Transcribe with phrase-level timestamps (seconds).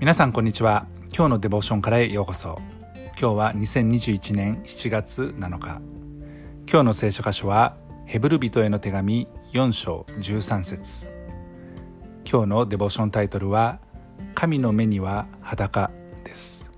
[0.00, 0.86] 皆さんこんにちは。
[1.14, 2.58] 今日のデボーションからへようこそ。
[3.20, 5.82] 今日は2021年7月7日。
[6.66, 11.10] 今日の聖書箇所はヘブル人への手紙4章13節。
[12.24, 13.78] 今日のデボーションタイトルは
[14.34, 15.90] 神の目には裸
[16.24, 16.72] です。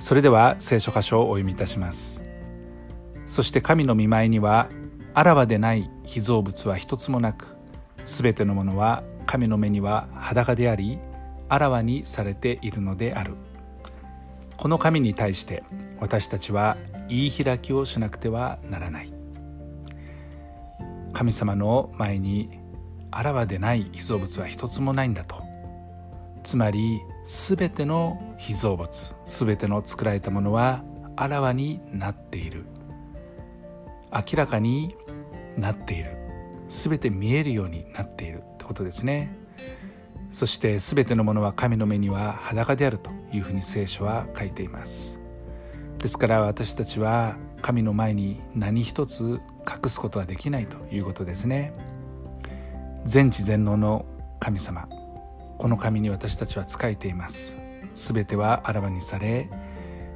[0.00, 2.24] それでは聖書箇所をお読みいたします。
[3.24, 4.68] そして神の見舞いには
[5.14, 7.56] あらわでない被造物は一つもなく
[8.04, 10.98] すべてのものは神の目には裸であり
[11.52, 13.34] あらわにされているのである。
[14.56, 15.62] この神に対して
[16.00, 16.78] 私たちは
[17.10, 19.12] 言い開きをしなくてはならない。
[21.12, 22.58] 神様の前に
[23.10, 25.42] あらわでない被造物は一つもないんだと。
[26.42, 30.82] つまり全ての被造物全ての作られたものは
[31.16, 32.64] あらわになっている。
[34.10, 34.96] 明らかに
[35.58, 36.16] なっている。
[36.70, 39.41] 全て見えるようになっているってことですね。
[40.32, 45.20] そして全てのものは神の目には裸であるというふうに聖書は書いています。
[45.98, 51.72] ですから私たちは神の前に何一つ隠すことはできないということですね。
[53.04, 54.06] 全知全能の
[54.40, 54.88] 神様
[55.58, 57.58] この神に私たちは仕えています。
[57.94, 59.50] 全てはあらわにされ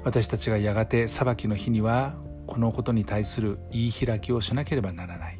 [0.02, 2.14] 私たちがやがて裁きの日には
[2.46, 5.38] このことに対する言い開きをしなければならない。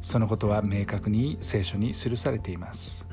[0.00, 3.06] そのことは明確に聖書に記されています。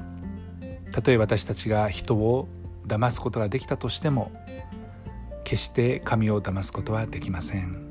[0.91, 2.47] たとえ私たちが人を
[2.87, 4.31] 騙すことができたとしても
[5.43, 7.89] 決して神を騙すことはできません。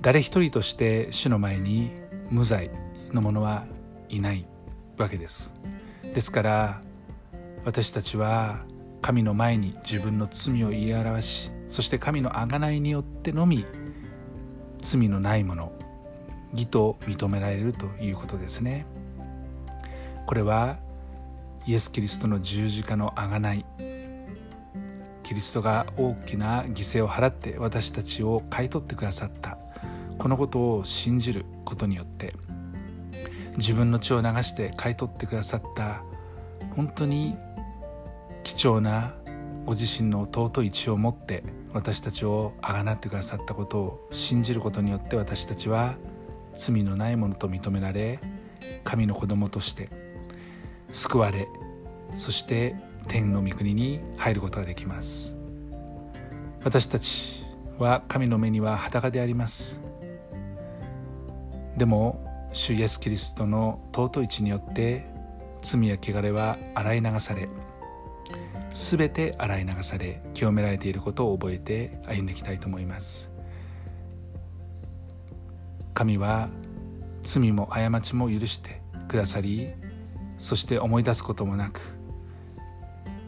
[0.00, 1.92] 誰一人として主の前に
[2.28, 2.70] 無罪
[3.12, 3.66] の者は
[4.08, 4.46] いない
[4.98, 5.54] わけです。
[6.12, 6.80] ですから
[7.64, 8.64] 私たちは
[9.00, 13.64] 神の前に自分の罪を言い表しそして神の贖いによってのみ
[14.80, 15.72] 罪のないもの
[16.52, 18.86] 義と認められるということですね。
[20.26, 20.78] これは
[21.66, 23.64] イエス・キリストの十字架の贖い。
[25.22, 29.56] キリストが大きな犠牲を払って私たちを買い取ってくださった。
[30.18, 32.34] このことを信じることによって
[33.56, 36.02] 自分の血を流して買い取ってくださった
[36.76, 37.36] 本当に
[38.44, 39.14] 貴重な
[39.66, 45.96] ご自身の尊い血を持って私たちをあがなってくださったことを信じることによって私たちは
[46.54, 48.20] 罪のないものと認められ
[48.84, 49.88] 神の子供として
[50.92, 51.48] 救われ
[52.16, 52.76] そして
[53.08, 55.36] 天の御国に入ることができます。
[56.62, 57.44] 私たち
[57.78, 59.80] は神の目には裸であります。
[61.76, 65.06] でも主イエスキリストの尊い血によって
[65.62, 67.48] 罪や汚れは洗い流され
[68.72, 73.30] 全て洗い流され清められていることを覚えて歩んでいきたいと思います。
[75.94, 76.48] 神は
[77.22, 79.70] 罪も過ちも許してくださり
[80.42, 81.80] そして思い出すこともなく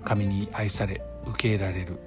[0.03, 2.01] 神に愛され受け入れられる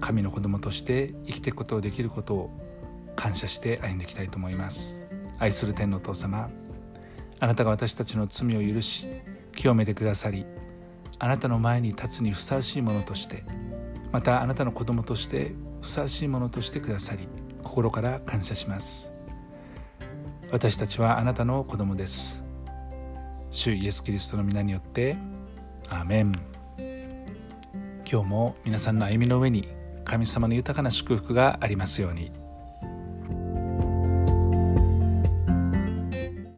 [0.00, 2.50] 神の子供として生きていくことができることを
[3.16, 5.04] 感謝して歩んでいきたいと思います。
[5.40, 6.48] 愛する天のお父様
[7.40, 9.08] あなたが私たちの罪を許し
[9.56, 10.46] 清めてくださり
[11.18, 13.42] あなたの前に立つにふさわしいものとして
[14.12, 17.26] またあなたの子供としてふさわしいものとしてくださり
[17.64, 19.10] 心から感謝します。
[20.52, 22.47] 私たちはあなたの子供です。
[23.50, 25.16] 主イエス・キリストの皆によって
[25.88, 26.32] アーメン
[28.10, 29.68] 今日も皆さんの歩みの上に
[30.04, 32.32] 神様の豊かな祝福がありますように。